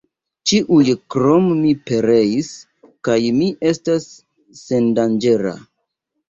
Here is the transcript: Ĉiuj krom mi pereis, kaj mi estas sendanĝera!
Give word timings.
Ĉiuj 0.51 0.85
krom 1.15 1.49
mi 1.59 1.73
pereis, 1.89 2.49
kaj 3.09 3.19
mi 3.37 3.51
estas 3.73 4.09
sendanĝera! 4.63 5.55